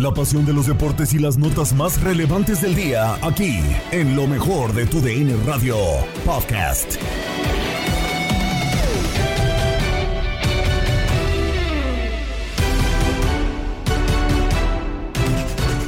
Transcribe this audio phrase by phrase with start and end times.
[0.00, 4.26] La pasión de los deportes y las notas más relevantes del día, aquí, en lo
[4.26, 5.76] mejor de tu DN Radio
[6.24, 6.94] Podcast.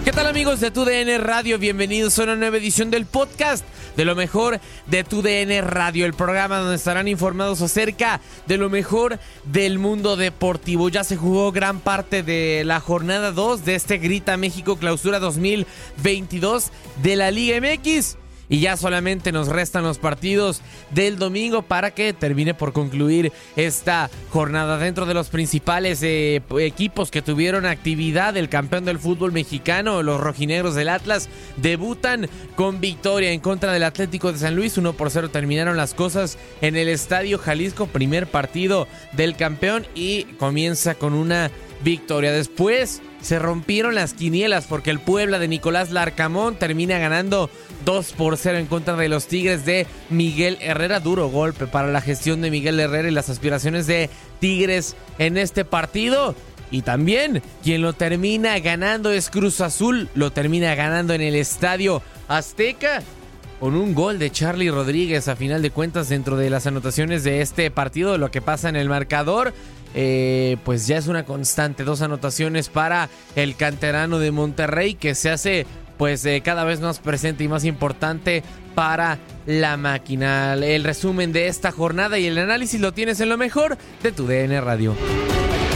[0.04, 1.58] ¿Qué tal amigos de TUDN Radio?
[1.58, 3.64] Bienvenidos a una nueva edición del podcast
[3.96, 9.18] de lo mejor de TUDN Radio, el programa donde estarán informados acerca de lo mejor
[9.44, 10.88] del mundo deportivo.
[10.88, 16.70] Ya se jugó gran parte de la jornada 2 de este Grita México Clausura 2022
[17.02, 18.21] de la Liga MX.
[18.48, 20.60] Y ya solamente nos restan los partidos
[20.90, 24.78] del domingo para que termine por concluir esta jornada.
[24.78, 30.20] Dentro de los principales eh, equipos que tuvieron actividad, el campeón del fútbol mexicano, los
[30.20, 34.76] rojinegros del Atlas, debutan con victoria en contra del Atlético de San Luis.
[34.76, 40.24] 1 por 0 terminaron las cosas en el Estadio Jalisco, primer partido del campeón y
[40.38, 41.50] comienza con una
[41.82, 42.32] victoria.
[42.32, 47.50] Después se rompieron las quinielas porque el Puebla de Nicolás Larcamón termina ganando
[47.84, 51.00] 2 por 0 en contra de los Tigres de Miguel Herrera.
[51.00, 54.10] Duro golpe para la gestión de Miguel Herrera y las aspiraciones de
[54.40, 56.34] Tigres en este partido.
[56.70, 62.02] Y también quien lo termina ganando es Cruz Azul, lo termina ganando en el Estadio
[62.28, 63.02] Azteca
[63.62, 67.42] con un gol de Charlie Rodríguez a final de cuentas dentro de las anotaciones de
[67.42, 69.54] este partido, lo que pasa en el marcador.
[69.94, 75.30] Eh, pues ya es una constante, dos anotaciones para el canterano de Monterrey que se
[75.30, 75.66] hace
[76.02, 78.42] pues eh, cada vez más presente y más importante
[78.74, 80.54] para la máquina.
[80.54, 84.26] El resumen de esta jornada y el análisis lo tienes en lo mejor de tu
[84.26, 84.96] DN Radio.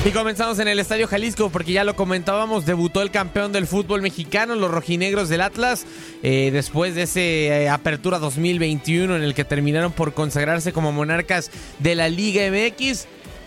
[0.04, 4.02] Y comenzamos en el Estadio Jalisco porque ya lo comentábamos, debutó el campeón del fútbol
[4.02, 5.86] mexicano, los rojinegros del Atlas,
[6.24, 11.94] eh, después de ese apertura 2021 en el que terminaron por consagrarse como monarcas de
[11.94, 13.06] la Liga MX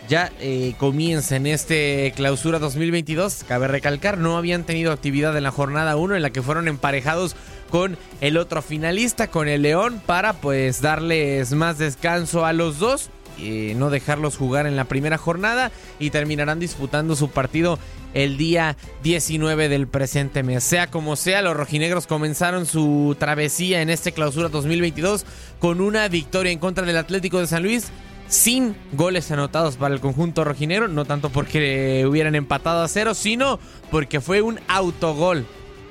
[0.10, 3.46] ya eh, comienza en este clausura 2022.
[3.48, 7.36] Cabe recalcar, no habían tenido actividad en la jornada 1 en la que fueron emparejados
[7.70, 13.10] con el otro finalista, con el León, para pues darles más descanso a los dos.
[13.38, 17.80] y no dejarlos jugar en la primera jornada y terminarán disputando su partido
[18.14, 20.64] el día 19 del presente mes.
[20.64, 25.26] Sea como sea, los rojinegros comenzaron su travesía en este clausura 2022
[25.60, 27.92] con una victoria en contra del Atlético de San Luis
[28.30, 33.60] sin goles anotados para el conjunto rojinegro, no tanto porque hubieran empatado a cero, sino
[33.92, 35.46] porque fue un autogol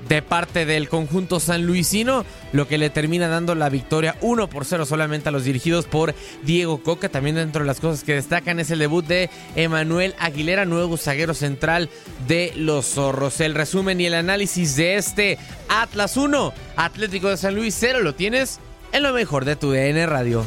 [0.09, 4.87] de parte del conjunto sanluisino, lo que le termina dando la victoria 1 por 0
[4.87, 6.15] solamente a los dirigidos por
[6.45, 7.09] Diego Coca.
[7.09, 11.35] También dentro de las cosas que destacan es el debut de Emanuel Aguilera, nuevo zaguero
[11.35, 11.91] central
[12.27, 13.41] de los zorros.
[13.41, 15.39] El resumen y el análisis de este
[15.69, 18.61] Atlas 1, Atlético de San Luis 0, lo tienes
[18.93, 20.45] en lo mejor de tu DN Radio.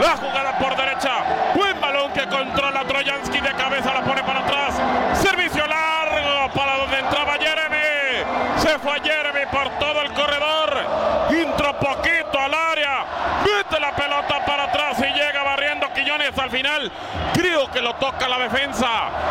[0.00, 1.12] La jugada por derecha.
[1.54, 3.94] Buen balón que controla Trojansky de cabeza.
[3.94, 4.74] La pone para atrás.
[5.14, 8.26] Servicio largo para donde entraba Jeremy.
[8.58, 11.26] Se fue Jeremy por todo el corredor.
[11.30, 13.04] Intro poquito al área.
[13.44, 16.92] Mete la pelota para atrás y llega barriendo Quiñones al final.
[17.32, 18.88] Creo que lo toca la defensa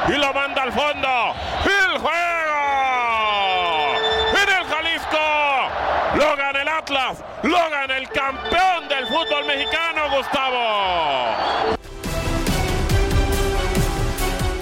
[0.08, 1.36] y lo manda al fondo.
[1.66, 2.56] El juego
[4.42, 5.18] en el Jalisco.
[6.16, 7.24] Lo gana el Atlas.
[7.44, 7.85] Lo gana
[8.26, 11.78] campeón del fútbol mexicano, Gustavo.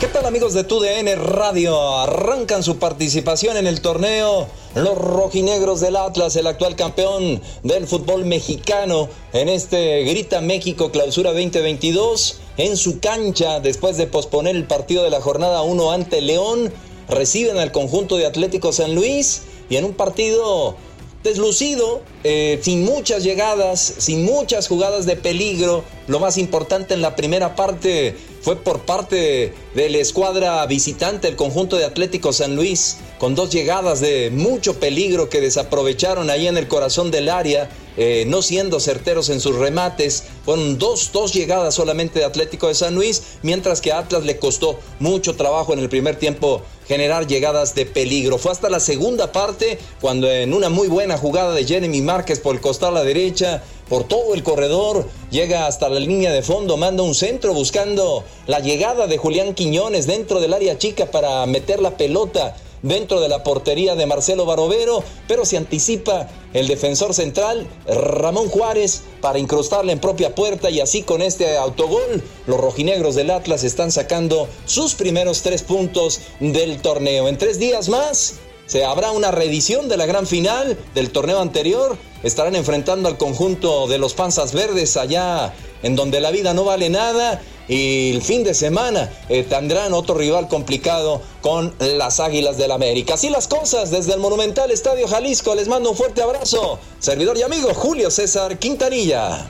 [0.02, 1.98] ¿Qué tal amigos de TUDN Radio?
[2.00, 8.26] Arrancan su participación en el torneo los rojinegros del Atlas, el actual campeón del fútbol
[8.26, 15.04] mexicano, en este Grita México Clausura 2022, en su cancha, después de posponer el partido
[15.04, 16.74] de la jornada 1 ante León,
[17.08, 20.76] reciben al conjunto de Atlético San Luis y en un partido
[21.24, 25.84] deslucido, eh, sin muchas llegadas, sin muchas jugadas de peligro.
[26.08, 31.38] Lo más importante en la primera parte fue por parte de la escuadra visitante, el
[31.38, 36.58] conjunto de Atlético San Luis, con dos llegadas de mucho peligro que desaprovecharon ahí en
[36.58, 40.26] el corazón del área, eh, no siendo certeros en sus remates.
[40.44, 44.40] Fueron dos, dos llegadas solamente de Atlético de San Luis, mientras que a Atlas le
[44.40, 48.38] costó mucho trabajo en el primer tiempo generar llegadas de peligro.
[48.38, 52.56] Fue hasta la segunda parte cuando en una muy buena jugada de Jeremy Márquez por
[52.56, 56.78] el costado a la derecha, por todo el corredor, llega hasta la línea de fondo,
[56.78, 61.80] manda un centro buscando la llegada de Julián Quiñones dentro del área chica para meter
[61.80, 67.68] la pelota dentro de la portería de Marcelo Barovero, pero se anticipa el defensor central
[67.88, 73.32] Ramón Juárez para incrustarle en propia puerta y así con este autogol los rojinegros del
[73.32, 77.28] Atlas están sacando sus primeros tres puntos del torneo.
[77.28, 78.36] En tres días más
[78.66, 81.98] se habrá una reedición de la gran final del torneo anterior.
[82.24, 85.54] Estarán enfrentando al conjunto de los Panzas Verdes allá
[85.84, 87.42] en donde la vida no vale nada.
[87.68, 93.14] Y el fin de semana eh, tendrán otro rival complicado con las Águilas del América.
[93.14, 95.56] Así las cosas desde el Monumental Estadio Jalisco.
[95.56, 96.80] Les mando un fuerte abrazo.
[97.00, 99.50] Servidor y amigo Julio César Quintanilla.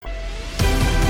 [0.03, 1.00] うん。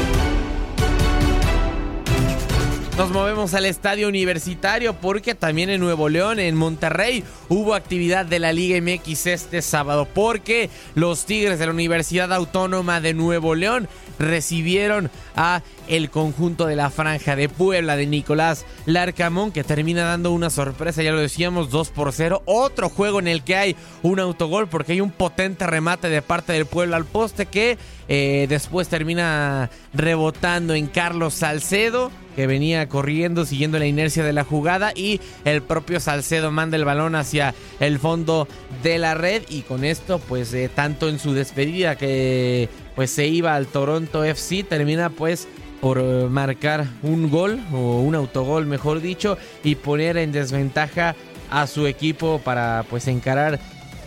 [2.98, 8.38] Nos movemos al estadio universitario porque también en Nuevo León, en Monterrey, hubo actividad de
[8.38, 13.88] la Liga MX este sábado porque los Tigres de la Universidad Autónoma de Nuevo León
[14.20, 20.32] recibieron a el conjunto de la franja de Puebla de Nicolás Larcamón que termina dando
[20.32, 22.44] una sorpresa, ya lo decíamos, 2 por 0.
[22.46, 26.54] Otro juego en el que hay un autogol porque hay un potente remate de parte
[26.54, 27.78] del Puebla al poste que
[28.10, 34.44] eh, después termina rebotando en Carlos Salcedo que venía corriendo siguiendo la inercia de la
[34.44, 38.48] jugada y el propio Salcedo manda el balón hacia el fondo
[38.84, 43.28] de la red y con esto pues eh, tanto en su despedida que pues se
[43.28, 45.48] iba al Toronto FC termina pues
[45.82, 51.16] por eh, marcar un gol o un autogol mejor dicho y poner en desventaja
[51.50, 53.60] a su equipo para pues encarar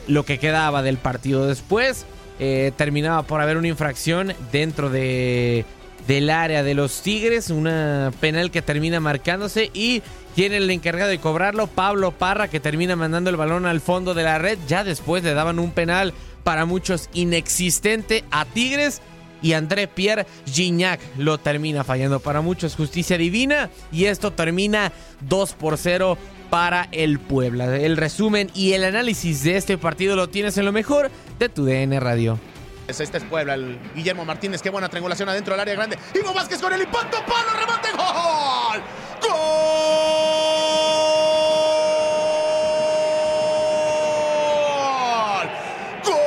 [0.06, 1.46] lo que quedaba del partido.
[1.46, 2.06] Después
[2.38, 5.64] eh, terminaba por haber una infracción dentro de
[6.06, 10.02] del área de los Tigres, una penal que termina marcándose y
[10.34, 14.24] tiene el encargado de cobrarlo, Pablo Parra, que termina mandando el balón al fondo de
[14.24, 14.58] la red.
[14.66, 19.00] Ya después le daban un penal para muchos inexistente a Tigres.
[19.42, 22.76] Y André Pierre Gignac lo termina fallando para muchos.
[22.76, 23.68] Justicia divina.
[23.92, 24.90] Y esto termina
[25.28, 26.16] 2 por 0
[26.48, 27.76] para el Puebla.
[27.76, 31.64] El resumen y el análisis de este partido lo tienes en lo mejor de tu
[31.64, 32.38] DN Radio.
[32.86, 35.98] Este es Puebla, el Guillermo Martínez, qué buena triangulación adentro del área grande.
[36.14, 38.82] Ivo Vázquez con el impacto, palo, remate, gol.
[39.22, 39.32] ¡Gol!
[46.04, 46.20] ¡Gol!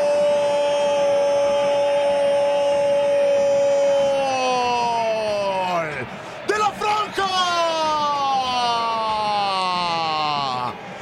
[6.47, 7.27] ¡De la franja!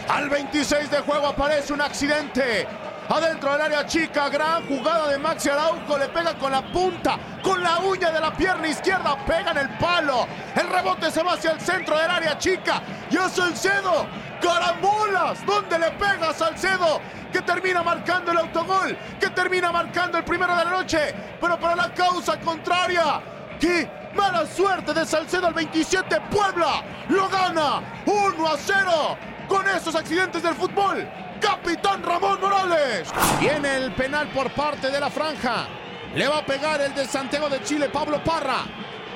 [0.10, 2.68] Al 26 de juego aparece un accidente.
[3.08, 7.62] Adentro del área chica, gran jugada de Maxi Araujo, le pega con la punta, con
[7.62, 10.28] la uña de la pierna izquierda, pega en el palo.
[10.56, 12.82] El rebote se va hacia el centro del área chica.
[13.12, 14.08] Y es Salcedo
[14.42, 17.02] carambolas, ¿dónde le pega Salcedo?
[17.32, 21.76] Que termina marcando el autogol, que termina marcando el primero de la noche, pero para
[21.76, 23.22] la causa contraria.
[23.60, 26.22] ¡Qué mala suerte de Salcedo al 27!
[26.32, 31.08] Puebla lo gana 1 a 0 con esos accidentes del fútbol.
[31.40, 33.10] Capitán Ramón Morales.
[33.40, 35.68] Viene el penal por parte de la franja.
[36.14, 38.64] Le va a pegar el de Santiago de Chile, Pablo Parra.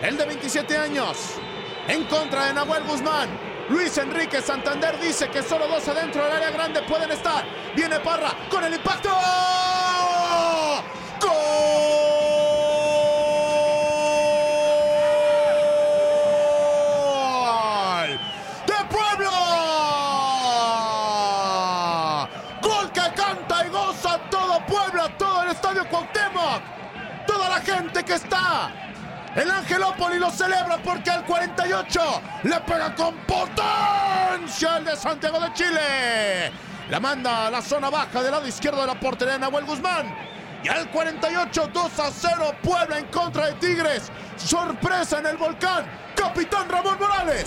[0.02, 1.18] El de 27 años.
[1.88, 3.30] En contra de Nahuel Guzmán.
[3.70, 7.46] Luis Enrique Santander dice que solo dos adentro del área grande pueden estar.
[7.76, 9.10] Viene Parra con el impacto.
[29.40, 32.02] El Angelópolis lo celebra porque al 48
[32.44, 36.52] le pega con potencia el de Santiago de Chile.
[36.90, 40.14] La manda a la zona baja del lado izquierdo de la portería de Nahuel Guzmán.
[40.62, 44.12] Y al 48, 2 a 0, Puebla en contra de Tigres.
[44.36, 45.86] Sorpresa en el volcán.
[46.16, 47.46] Capitán Ramón Morales.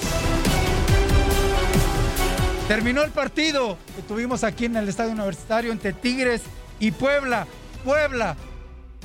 [2.69, 6.43] Terminó el partido que tuvimos aquí en el Estadio Universitario entre Tigres
[6.79, 7.47] y Puebla.
[7.85, 8.35] Puebla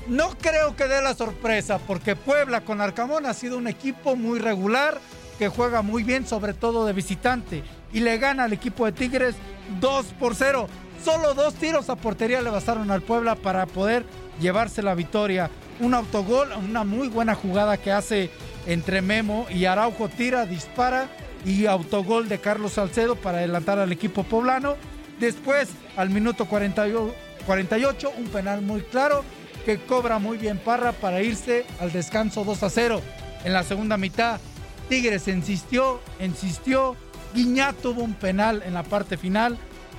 [0.07, 4.39] no creo que dé la sorpresa porque Puebla con Arcamón ha sido un equipo muy
[4.39, 4.99] regular
[5.37, 9.35] que juega muy bien, sobre todo de visitante, y le gana al equipo de Tigres
[9.79, 10.67] 2 por 0.
[11.03, 14.03] Solo dos tiros a portería le bastaron al Puebla para poder
[14.41, 15.51] llevarse la victoria.
[15.79, 18.31] Un autogol, una muy buena jugada que hace
[18.65, 21.07] entre Memo y Araujo tira, dispara
[21.45, 24.75] y autogol de Carlos Salcedo para adelantar al equipo poblano.
[25.19, 29.23] Después, al minuto 48, un penal muy claro
[29.67, 33.01] que cobra muy bien Parra para irse al descanso 2 a 0.
[33.43, 34.39] En la segunda mitad,
[34.88, 36.95] Tigres insistió, insistió.
[37.33, 39.57] Guiñá tuvo un penal en la parte final.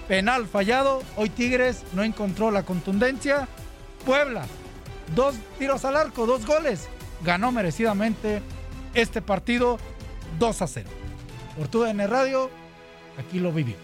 [0.09, 1.03] Penal fallado.
[1.17, 3.47] Hoy Tigres no encontró la contundencia.
[4.07, 4.47] Puebla,
[5.15, 6.89] dos tiros al arco, dos goles.
[7.23, 8.41] Ganó merecidamente
[8.95, 9.77] este partido
[10.39, 10.89] 2 a 0.
[11.59, 12.49] Por TUDN Radio,
[13.19, 13.77] aquí lo vivió.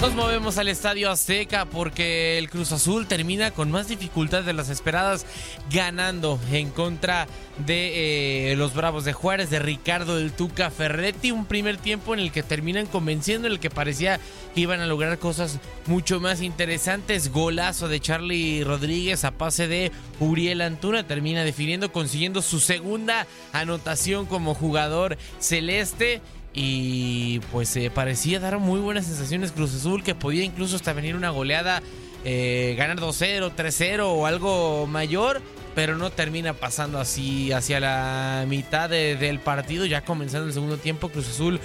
[0.00, 4.68] Nos movemos al Estadio Azteca porque el Cruz Azul termina con más dificultades de las
[4.68, 5.26] esperadas
[5.72, 7.26] ganando en contra
[7.66, 11.32] de eh, los Bravos de Juárez, de Ricardo del Tuca Ferretti.
[11.32, 14.20] Un primer tiempo en el que terminan convenciendo, en el que parecía
[14.54, 17.32] que iban a lograr cosas mucho más interesantes.
[17.32, 19.90] Golazo de Charlie Rodríguez a pase de
[20.20, 21.08] Uriel Antuna.
[21.08, 26.22] Termina definiendo, consiguiendo su segunda anotación como jugador celeste
[26.54, 29.52] y pues eh, parecía dar muy buenas sensaciones.
[29.52, 31.82] Cruz Azul que podía incluso hasta venir una goleada,
[32.24, 35.40] eh, ganar 2-0, 3-0 o algo mayor,
[35.74, 40.78] pero no termina pasando así hacia la mitad de, del partido, ya comenzando el segundo
[40.78, 41.60] tiempo Cruz Azul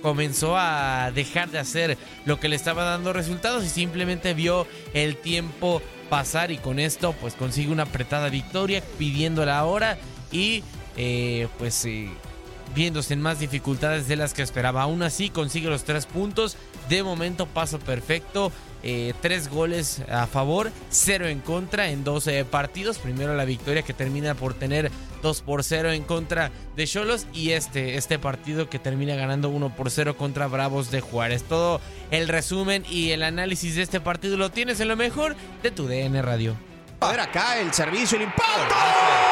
[0.00, 5.16] comenzó a dejar de hacer lo que le estaba dando resultados y simplemente vio el
[5.16, 9.98] tiempo pasar y con esto pues consigue una apretada victoria pidiendo la hora
[10.32, 10.64] y
[10.96, 11.86] eh, pues
[12.74, 14.82] viéndose en más dificultades de las que esperaba.
[14.82, 16.56] Aún así consigue los tres puntos.
[16.88, 18.52] De momento paso perfecto.
[18.82, 22.98] Eh, tres goles a favor, cero en contra en 12 partidos.
[22.98, 24.90] Primero la victoria que termina por tener
[25.22, 29.76] 2 por 0 en contra de Cholos y este, este partido que termina ganando 1
[29.76, 31.42] por 0 contra Bravos de Juárez.
[31.44, 35.70] Todo el resumen y el análisis de este partido lo tienes en lo mejor de
[35.70, 36.56] tu DN Radio.
[37.00, 39.29] A ver acá el servicio, el impacto.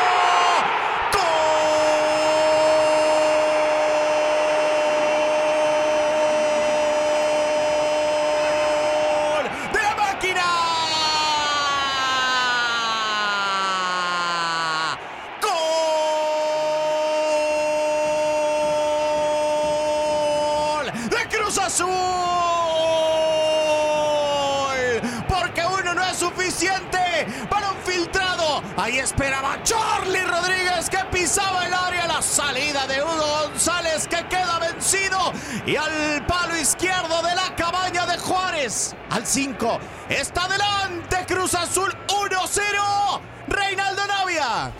[29.09, 32.07] Esperaba Charlie Rodríguez que pisaba el área.
[32.07, 35.33] La salida de Hugo González que queda vencido.
[35.67, 38.95] Y al palo izquierdo de la cabaña de Juárez.
[39.11, 39.79] Al 5.
[40.11, 43.21] Está adelante Cruz Azul 1-0.
[43.49, 44.73] Reinaldo Navia.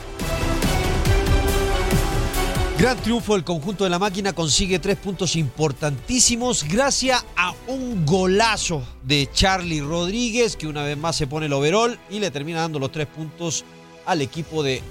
[2.79, 8.87] Gran triunfo del conjunto de la máquina, consigue tres puntos importantísimos gracias a un golazo
[9.03, 12.79] de Charlie Rodríguez que una vez más se pone el overall y le termina dando
[12.79, 13.65] los tres puntos
[14.09, 14.83] al equipo de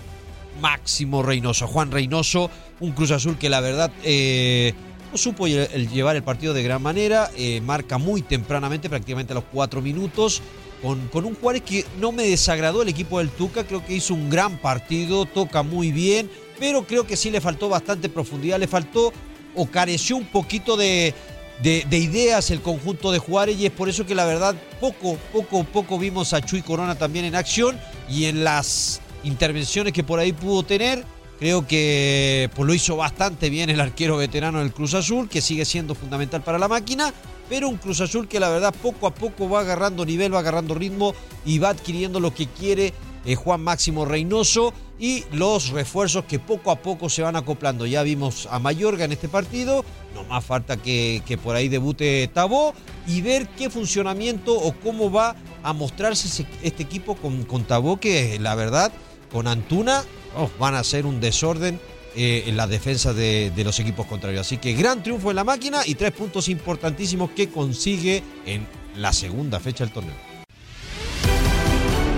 [0.61, 1.67] Máximo Reynoso.
[1.67, 4.73] Juan Reynoso, un Cruz Azul que la verdad eh,
[5.11, 9.45] no supo llevar el partido de gran manera, eh, marca muy tempranamente, prácticamente a los
[9.51, 10.41] cuatro minutos,
[10.81, 14.13] con, con un Juárez que no me desagradó el equipo del Tuca, creo que hizo
[14.13, 18.67] un gran partido, toca muy bien, pero creo que sí le faltó bastante profundidad, le
[18.67, 19.11] faltó
[19.55, 21.15] o careció un poquito de,
[21.63, 25.17] de, de, ideas el conjunto de Juárez y es por eso que la verdad poco,
[25.33, 30.19] poco, poco vimos a Chuy Corona también en acción y en las intervenciones que por
[30.19, 31.05] ahí pudo tener.
[31.39, 35.65] Creo que pues, lo hizo bastante bien el arquero veterano del Cruz Azul, que sigue
[35.65, 37.13] siendo fundamental para la máquina,
[37.47, 40.73] pero un Cruz Azul que la verdad poco a poco va agarrando nivel, va agarrando
[40.73, 41.13] ritmo
[41.45, 42.93] y va adquiriendo lo que quiere
[43.25, 47.85] eh, Juan Máximo Reynoso y los refuerzos que poco a poco se van acoplando.
[47.85, 52.73] Ya vimos a Mayorga en este partido, no más falta que, por ahí debute Tabó
[53.05, 58.39] y ver qué funcionamiento o cómo va a mostrarse este equipo con, con Tabó, que
[58.39, 58.91] la verdad
[59.37, 60.03] con Antuna
[60.35, 61.79] oh, van a ser un desorden
[62.15, 64.47] eh, en la defensa de, de, los equipos contrarios.
[64.47, 68.65] Así que gran triunfo en la máquina y tres puntos importantísimos que consigue en
[68.95, 70.15] la segunda fecha del torneo.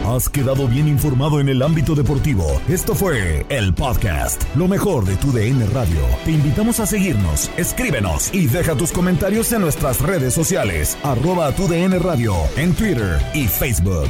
[0.05, 2.61] Has quedado bien informado en el ámbito deportivo.
[2.69, 5.99] Esto fue el podcast, lo mejor de tu DN Radio.
[6.23, 11.67] Te invitamos a seguirnos, escríbenos y deja tus comentarios en nuestras redes sociales, arroba tu
[11.67, 14.09] DN Radio, en Twitter y Facebook.